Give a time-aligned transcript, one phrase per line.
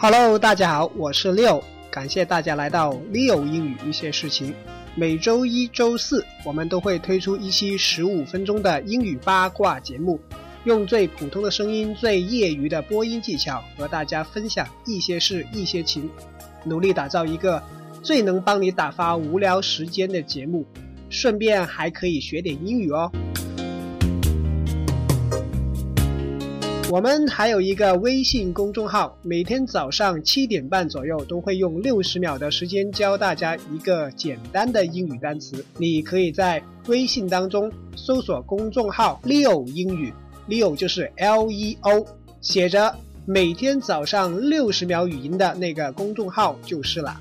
[0.00, 1.60] Hello，大家好，我是六，
[1.90, 4.54] 感谢大家来到 Leo 英语一些事情。
[4.94, 10.20] 每周一、周四，我们都会推出一期十五分钟的英语八卦节目，
[10.62, 16.08] 用最普通的声音、最业余的播音技巧，和大家分享一些事、一些情，
[16.64, 17.60] 努力打造一个
[18.00, 20.64] 最能帮你打发无聊时间的节目，
[21.10, 23.10] 顺便还可以学点英语哦。
[26.90, 35.62] 我们还有一个微信公众号，每天早上七点半左右都会用六十秒的时间教大家一个简单的英语单词。
[35.76, 40.10] 你可以在微信当中搜索公众号 “Leo 英语
[40.48, 42.06] ”，Leo 就是 L E O，
[42.40, 42.96] 写着
[43.26, 47.20] 每天早上六十秒语音的那个公众号就是了。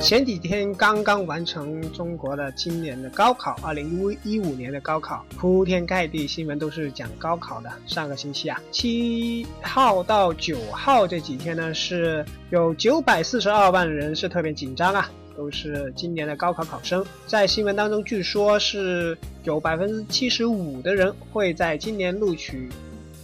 [0.00, 7.70] 前几天刚刚完成中国的今年的高考，二零一五年的高考，铺天盖地新闻都是讲高考的。
[7.86, 17.04] 上个星期啊，七号到九号这几天呢，是有九百四十二万人是特别紧张啊，都是今年的高考考生。
[17.26, 22.70] 在新闻当中，据说是有百分之七十五的人会在今年录取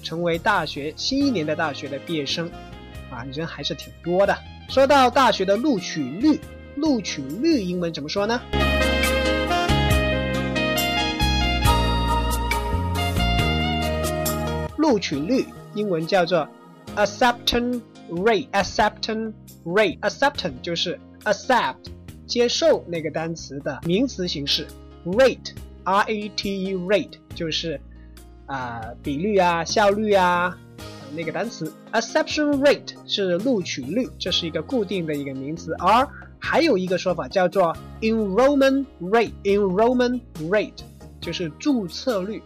[0.03, 2.51] 成为大学新一年的大学的毕业生，
[3.11, 4.37] 啊，人还是挺多的。
[4.69, 6.39] 说到大学的录取率。
[6.77, 8.41] 录取率英文怎么说呢？
[14.77, 16.47] 录取率英文叫做
[16.95, 19.33] acceptance rate，acceptance
[19.65, 21.77] rate，acceptance 就是 accept
[22.27, 24.67] 接受那个单词的名词形式
[25.07, 27.81] ，rate r a t e rate 就是
[28.47, 30.57] 啊比率啊效率啊
[31.15, 36.07] 那个单词，acceptance rate 是录取率，这是一个固定的一个名词，而
[36.39, 40.83] 还有一个说法叫做 enrollment rate，enrollment rate
[41.21, 42.41] 就是注册率，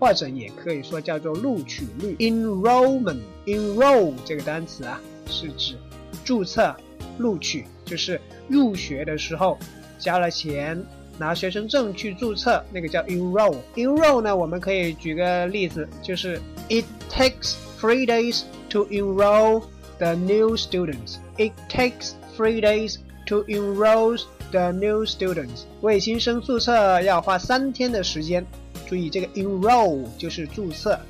[0.00, 2.16] 或者也可以说叫做录取率。
[2.18, 5.76] enrollment，enroll 这个单词啊，是指
[6.24, 6.74] 注册、
[7.18, 9.56] 录取，就是入学的时候
[9.98, 10.82] 交了钱
[11.16, 13.56] 拿学生证去注册，那个叫 enroll。
[13.76, 19.62] enroll 呢，我们可以举个例子，就是 it takes three days to enroll
[19.98, 21.18] the new students.
[21.36, 22.96] It takes three days.
[23.26, 24.18] To enroll
[24.50, 28.44] the new students，为新生注册要花三天的时间。
[28.86, 31.00] 注意，这个 enroll 就是注册。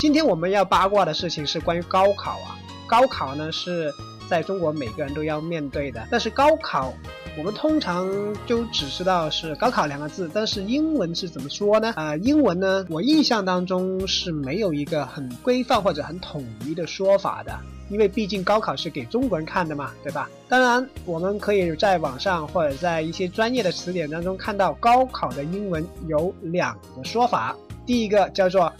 [0.00, 2.58] 今天我们要八卦的事情是关于高考啊。
[2.88, 3.92] 高考呢是
[4.28, 6.92] 在中国每个人都要面对的，但是高考。
[7.36, 8.08] 我们通常
[8.46, 11.92] 就只知道是高考两个字，但是英文是怎么说呢？
[11.96, 17.52] 啊，英文呢，我印象当中是没有一个很规范或者很统一的说法的，
[17.90, 20.30] 因为毕竟高考是给中国人看的嘛，对吧？
[20.48, 28.72] 当然，我们可以在网上或者在一些专业的词典当中看到高考的英文有两个说法，第一个叫做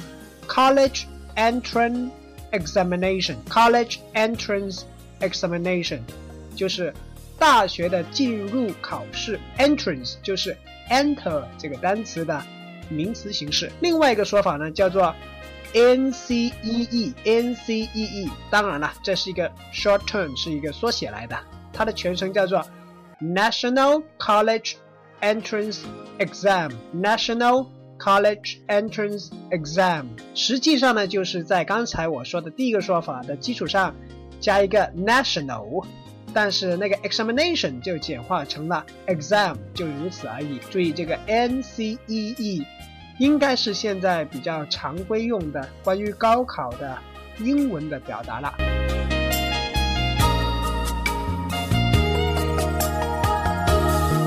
[0.46, 2.10] College Entrance
[2.52, 4.82] Examination，College Entrance
[5.20, 6.00] Examination，
[6.54, 6.92] 就是。
[7.36, 10.56] 大学的进入考试，entrance 就是
[10.88, 12.40] enter 这个单词的
[12.88, 13.72] 名词形式。
[13.80, 15.12] 另外一个说法呢，叫做
[15.74, 17.10] NCEE，NCEE。
[18.50, 21.36] 当然了，这是一个 short term，是一个缩写来的。
[21.72, 22.64] 它的全称叫做
[23.20, 24.74] National College
[25.20, 25.80] Entrance
[26.20, 27.66] Exam，National
[27.98, 30.04] College Entrance Exam。
[30.36, 33.92] 实际上呢，就是在刚才我说的第一个说法的基础上，
[34.44, 35.82] 加一个 national。
[36.34, 40.58] 但是那个 examination 就简化成了 exam，就如此而已。
[40.70, 42.66] 注意这个 N C E E，
[43.18, 46.98] 应该是现在比较常规用的关于高考的
[47.38, 48.52] 英文的表达了。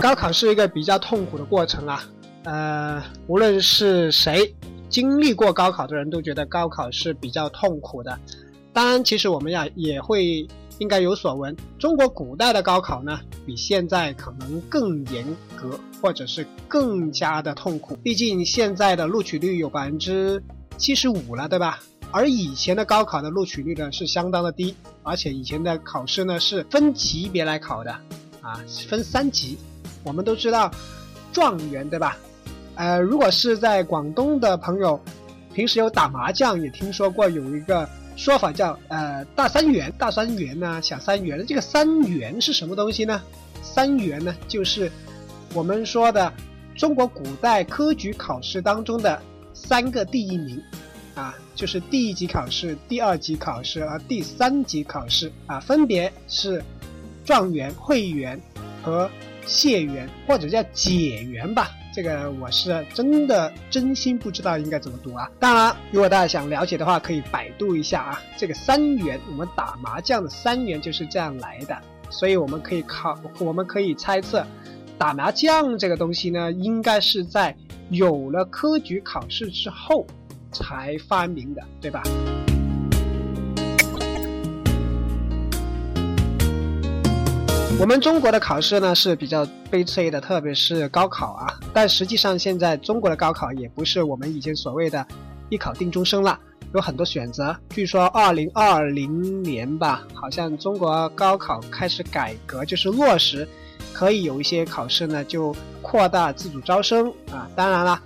[0.01, 2.03] 高考是一个比较痛苦的过程啊，
[2.45, 4.55] 呃，无论是谁
[4.89, 8.17] 经历过高考的人都觉得高考是比较痛苦的。
[8.77, 10.47] 当然，其实我们呀也会。
[10.79, 15.25] 应该有所闻，中国古代的高考呢，比现在可能更严
[15.55, 17.95] 格，或者是更加的痛苦。
[18.03, 20.39] 毕竟现在的录取率有百分之
[20.77, 21.79] 七十五了，对吧？
[22.11, 27.91] 而以前的高考的录取率呢是相当的低，而且以前的考试呢是分级别来考的，
[28.43, 29.57] 啊，分三级。
[30.03, 30.69] 我们都知道
[31.33, 32.15] 状元，对吧？
[32.75, 35.01] 呃，如果是在广东的朋友，
[35.55, 37.89] 平时有打麻将，也听说过有一个。
[38.17, 41.45] 说法叫呃大三元，大三元呢，小三元。
[41.45, 43.21] 这个三元是什么东西呢？
[43.61, 44.91] 三元呢，就是
[45.53, 46.33] 我们说的
[46.75, 49.21] 中国古代科举考试当中的
[49.53, 50.59] 三个第一名，
[51.13, 56.61] 啊，就是第一级考试、第二级考试和第三级考试啊，分别是
[57.23, 58.41] 状元、会元
[58.81, 59.09] 和
[59.45, 61.69] 解元，或者叫解元吧。
[61.97, 65.27] 这个我是真的真心不知道应该怎么读啊。
[65.39, 68.21] 当然，如果大家想了解的话，可以百度一下啊。
[68.37, 71.75] 这个三元，我们打麻将的三元就是这样来的，
[72.11, 74.45] 所以我们可以考，我们可以猜测，
[74.95, 77.57] 打麻将这个东西呢，应该是在
[77.89, 80.05] 有了科举考试之后
[80.51, 82.03] 才发明的，对吧？
[87.79, 91.59] 我们中国的考试呢是比较悲催的，特别是高考啊。
[91.71, 95.05] 但实际上，现在中国的高考也不是我们以前所谓的
[95.49, 96.39] “一考定终生”了，
[96.73, 97.55] 有很多选择。
[97.69, 103.47] 据说二零二零年吧，好像中国高考开始改革，就是落实
[103.93, 107.47] 可以有一些考试呢就扩大自主招生啊。
[107.55, 108.01] 当然了。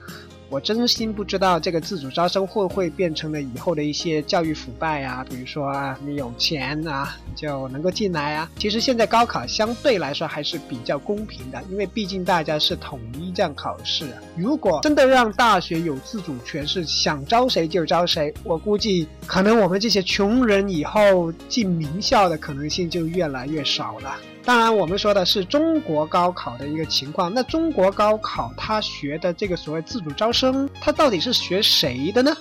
[0.52, 8.52] 我真心不知道这个自主招生会不会变成了以后的一些教育腐败啊，比如说啊你有钱啊就能够进来啊。
[8.58, 14.06] 其实现在高考相对来说还是比较公平的，因为毕竟大家是统一这样考试。
[14.36, 24.18] 如果真的让大学有自主权，是想招谁就招谁，我估计可能我们这些穷人以后进名校的可能性就越来越少了。
[24.44, 27.32] 当然，我们说的是中国高考的一个情况。
[27.32, 32.36] 那中国高考他学的这个所谓自主招生，他到底是学谁的呢？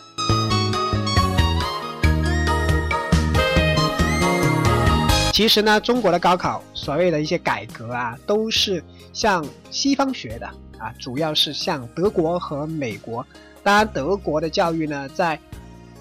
[5.31, 8.83] 其实呢，中国的高考所谓的一些改革啊，都是
[9.13, 10.47] 向西方学的
[10.79, 13.25] 啊，主要是向德国和美国。
[13.63, 15.39] 当然，德国的教育呢，在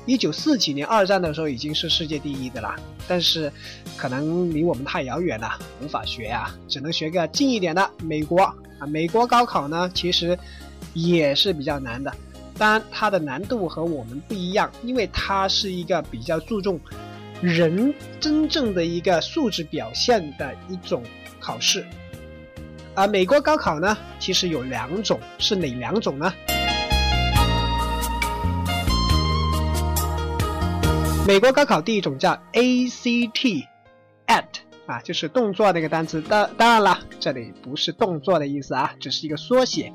[0.05, 2.75] 一九四几年二战的时候已经是世界第一的了，
[3.07, 3.51] 但是
[3.95, 5.51] 可能离我们太遥远了，
[5.81, 8.87] 无法学啊，只能学个近一点的美国啊。
[8.87, 10.37] 美国高考呢，其实
[10.93, 12.11] 也是比较难的，
[12.57, 16.79] 当然它的难度和我们不一样，因为它是一个比较注重
[17.41, 21.03] 人真正的一个素质表现的一种
[21.39, 21.85] 考试。
[22.95, 26.33] 而美国高考呢，其实有两种，是哪两种呢？
[31.29, 34.45] 美国高考第一种叫 ACT，at
[34.87, 36.19] 啊，就是动作那个单词。
[36.23, 39.93] 当当然了，这里不是动作的意思啊，只是一个缩写。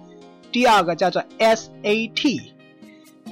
[0.53, 2.41] 第二个叫做 SAT，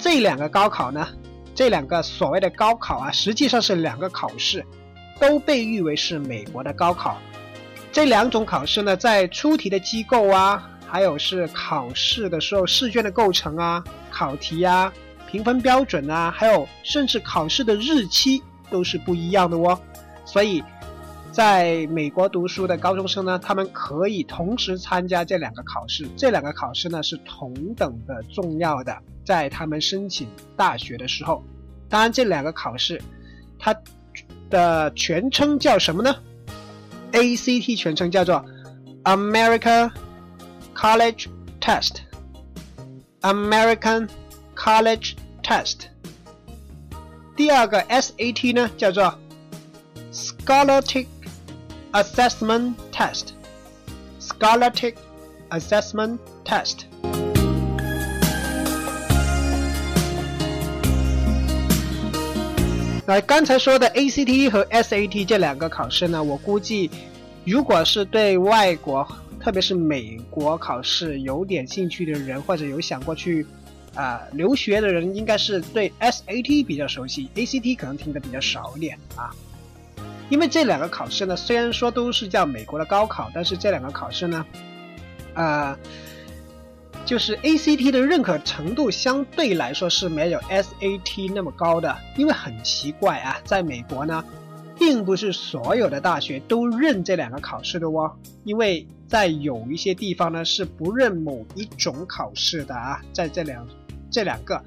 [0.01, 1.07] 这两个高考呢，
[1.55, 4.67] 这两个所谓的高考啊，实际上是两个考试，
[5.21, 7.19] 都被誉为是美国的高考。
[7.93, 14.93] 这两种考试呢，在出题的机构啊，还有是考试的时候试卷的构成啊，考题啊。
[15.33, 19.81] 评分标准啊，还有甚至考试的日期都是不一样的哦。
[20.27, 20.63] 所以，
[21.31, 26.07] 在美国读书的高中生呢，他们可以同时参加这两个考试。
[26.19, 28.95] 这两个考试呢是同等的重要的，
[29.25, 31.43] 在他们申请大学的时候。
[31.89, 33.01] 当然，这两个考试
[33.59, 33.75] 它
[34.51, 36.15] 的全称叫什么呢
[37.13, 38.45] ？ACT 全称叫做
[39.05, 39.91] American
[40.75, 44.11] College Test，American
[44.55, 45.15] College。
[45.43, 45.87] Test，
[47.37, 49.19] 第二个 SAT 呢叫做
[50.13, 51.07] Scholastic
[51.93, 54.95] Assessment Test，Scholastic
[55.51, 56.83] Assessment Test。
[63.05, 66.89] 那刚才说的 ACT 和 SAT 这两个考试呢，我估计，
[67.45, 69.07] 如果是对外国，
[69.41, 73.45] 特别是美国考试有点兴趣的人，或者有想过去。
[73.95, 79.31] 啊，留学的人应该是对 SAT 比较熟悉，ACT 可能听得比较少一点啊。
[80.31, 84.47] 因为这两个考试呢，虽然说都是叫美国的高考，但是这两个考试呢，
[85.35, 85.77] 呃，
[87.05, 91.95] 就是 ACT 的认可程度相对来说是没有 SAT 那么高的。
[92.17, 94.25] 因为很奇怪啊，在美国呢，
[94.79, 98.11] 并不是所有的大学都认这两个考试的哦，
[98.45, 103.69] 因为在有一些地方呢是不认某一种考试的啊，在这两。
[104.13, 104.63] 这两个，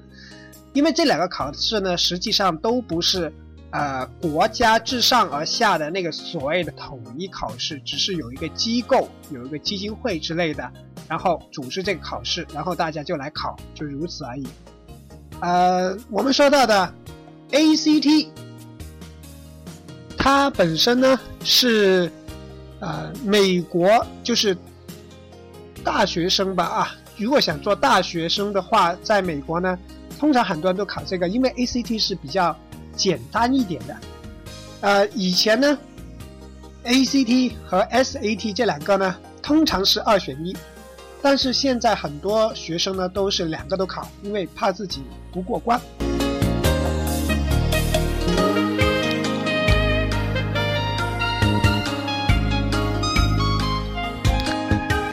[0.73, 3.31] 因为这两个考试呢，实际上都不是
[3.69, 10.69] 呃国家自上而下的那个所谓的统一考试，只是有一个机构，有一个基金会之类的，
[11.07, 14.47] 然后组织这个考试，然后大家就来考，就如此而已。
[15.41, 16.93] 呃，我们说到的
[17.51, 18.27] ACT，
[20.17, 22.11] 它本身呢是
[22.79, 24.57] 呃美国就是
[25.83, 26.95] 大学生吧啊。
[27.17, 29.77] 如果想做大学生的话，在美国呢，
[30.19, 32.55] 通常很多人都考这个，因为 ACT 是比较
[32.95, 33.97] 简单一点的。
[34.81, 35.77] 呃，以前呢
[36.83, 40.55] ，ACT 和 SAT 这两个呢，通常是二选一，
[41.21, 45.79] 但是现在很多学生呢都是两个都考，因为怕自己不过关。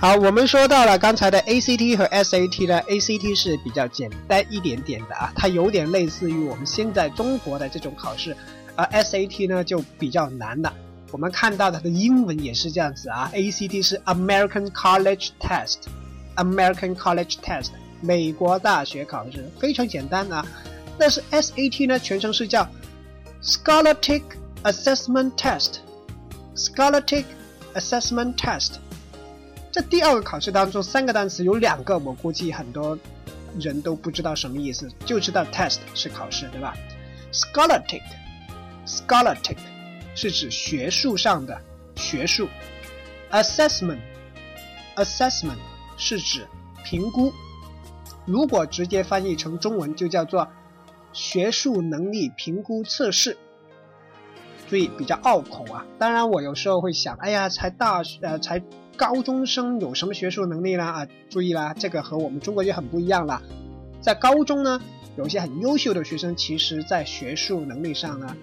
[0.02, 8.36] 好，我们说到了刚才的 ACT 和 SAT 呢，ACT 是比较简单一点点的啊，它有点类似于我们现在中国的这种考试，
[8.74, 10.74] 而 SAT 呢就比较难了。
[11.12, 17.68] 我们看到它的英文也是这样子啊，ACT 是 American College Test，American College Test，
[18.00, 20.44] 美国大学考试非常简单啊。
[20.98, 22.68] 但是 SAT 呢，全称是叫
[23.40, 24.22] Scholastic
[24.64, 27.26] Assessment Test，Scholastic
[27.74, 28.72] Assessment Test。
[29.72, 32.98] 这第二个考试当中，三个单词有两个，我估计很多
[33.58, 36.76] 人都不知道什么意思，就知道 test 是考试，对吧
[37.32, 39.56] ？Scholastic，Scholastic
[40.14, 41.58] 是指学术上的
[41.96, 42.46] 学术
[43.30, 45.56] ，Assessment，Assessment
[45.96, 46.46] 是指
[46.84, 47.32] 评估。
[48.26, 50.46] 如果直接翻译成中文，就叫做
[51.14, 53.38] 学术能力评估测试。
[54.68, 55.86] 注意，比较拗口啊。
[55.98, 58.62] 当然，我有时候会想，哎呀，才大学，呃，才。
[59.02, 60.84] 高中生有什么学术能力呢？
[60.84, 63.42] 啊，注意啦，这个和我们中国就很不一样了。
[64.00, 64.80] 在高中呢，
[65.16, 68.36] 有一些很优秀的学生，其实在学术能力上呢，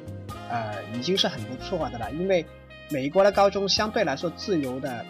[0.50, 2.12] 呃，已经是很不错的了。
[2.12, 2.46] 因为
[2.90, 5.06] 美国的高中相对来说自由的，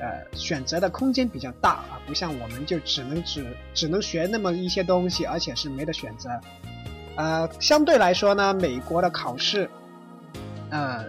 [0.00, 6.28] 呃，选择的空间比较大啊，不像我们就只能只只能学那么一些东西，而且是没得选择。
[7.14, 9.70] 呃，相对来说呢，美国的考试，
[10.70, 11.04] 呃。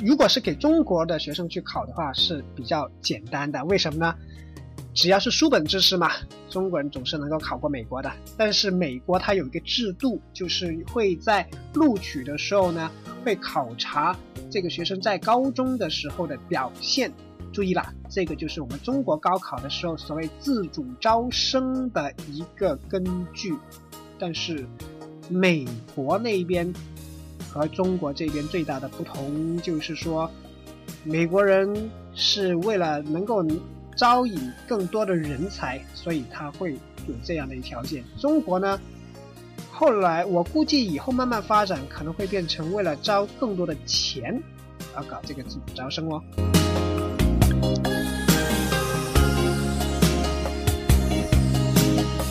[0.00, 3.64] 如果是给中国的学生去考的话，是比较简单的。
[3.66, 4.14] 为什么呢？
[4.92, 6.10] 只要是书本知识嘛，
[6.48, 8.12] 中国人总是能够考过美国的。
[8.36, 12.90] 但是美国它有一个制度，就是会在录取的时候呢，
[13.24, 14.16] 会考察
[14.50, 17.10] 这个学生在高中的时候的表现。
[17.52, 23.56] 注意了，这个就是我们中国高考的时候所谓自主招生的一个根据。
[24.18, 24.66] 但是
[25.28, 26.72] 美国那边。
[27.54, 30.28] 和中国这边最大的不同就是说，
[31.04, 33.46] 美国人是为了能够
[33.96, 38.02] 招引更多的人才，所以他会有这样的一条件。
[38.18, 38.80] 中国呢，
[39.70, 44.42] 后来我估计以后慢慢发展，可能会变成为了招更多的钱
[44.96, 46.20] 而搞这个自主招生哦。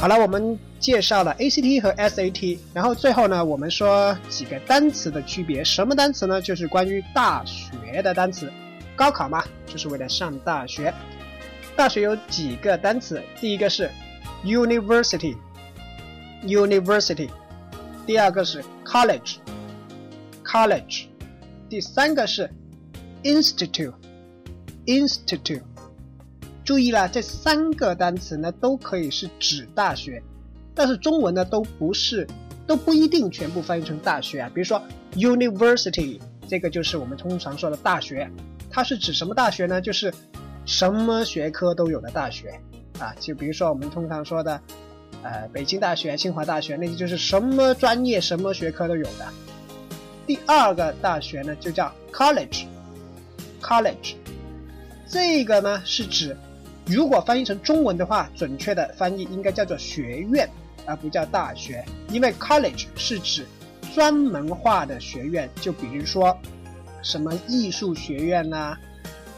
[0.03, 5.63] 好了，我们介绍了 ACT 和 SAT，然后最后呢，我们说几个单词的区别。
[5.63, 6.41] 什么单词呢？
[6.41, 8.51] 就是关于大学的单词。
[8.97, 10.93] 高考嘛，就是为了上大学。
[11.77, 13.23] 大学有几个单词？
[13.39, 13.89] 第一个是
[14.43, 17.29] university，university。
[18.05, 21.05] 第二个是 college，college。
[21.69, 22.51] 第三个是
[23.23, 25.61] institute，institute。
[26.63, 30.23] 注意了，这三个单词呢都可以是指大学，
[30.73, 32.25] 但是中文呢都不是，
[32.65, 34.49] 都不一定全部翻译成大学啊。
[34.53, 34.81] 比如说
[35.15, 38.31] university，这个就是我们通常说的大学，
[38.69, 39.81] 它是指什么大学呢？
[39.81, 40.13] 就是
[40.65, 42.57] 什么学科都有的大学
[42.97, 43.13] 啊。
[43.19, 44.61] 就比如说我们通常说的，
[45.21, 49.27] 呃，北京大学、清华大学，那就是什么专业、什么学科都有的。
[50.25, 54.15] 第二个大学呢就叫 college，college，
[55.09, 56.37] 这个呢是指。
[56.85, 60.49] 如果翻译成中文的话，准确的翻译应该叫做学院，
[60.85, 61.85] 而不叫大学。
[62.09, 63.45] 因为 college 是指
[63.95, 66.37] 专门化的学院，就比如说
[67.01, 68.77] 什么艺术学院呐、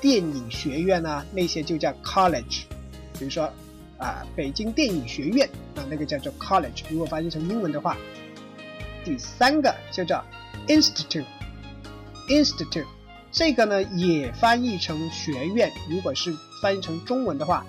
[0.02, 2.64] 电影学院呐，那些就叫 college。
[3.20, 3.52] 比如说
[3.98, 6.82] 啊，北京电影学院啊，那个叫做 college。
[6.90, 7.96] 如果翻译成英文的话，
[9.04, 10.26] 第三个就叫
[10.68, 12.86] institute，institute。
[13.32, 16.34] 这个呢也翻译成学院，如果是
[16.66, 17.64] 翻译成中文的话，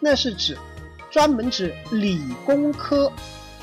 [0.00, 0.56] 那是指
[1.10, 3.12] 专门指理工科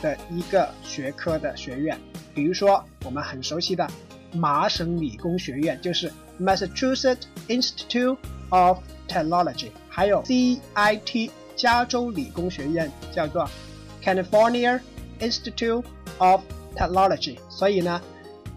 [0.04, 2.00] 的一个学科的学院。
[2.36, 3.90] 比如说我们很熟悉的
[4.34, 8.16] 麻省理工学院，就是 Massachusetts Institute
[8.50, 13.50] of Technology，还有 CIT 加州理工学院叫做
[14.04, 14.80] California
[15.20, 15.84] Institute
[16.20, 16.42] of
[16.76, 17.40] Technology。
[17.50, 18.00] 所以呢。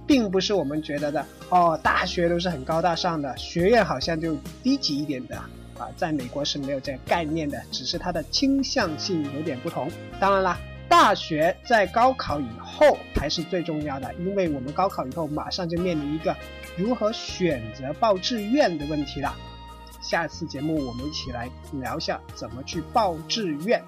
[0.06, 5.40] 并不是我们觉得的哦，大学都是很高大上的，学院好像就低级一点的
[5.80, 9.90] 啊，在美国是没有这个概念的，只是它的倾向性有点不同。
[10.20, 10.58] 当然啦，
[10.90, 16.36] 大学在高考以后才是最重要的，因为我们高考以后马上就面临一个
[16.76, 19.34] 如何选择报志愿的问题了。
[20.02, 23.82] 下次节目我们一起来聊一下怎么去报志愿。